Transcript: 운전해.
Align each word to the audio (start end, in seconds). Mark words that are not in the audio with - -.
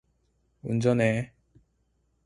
운전해. 0.63 1.31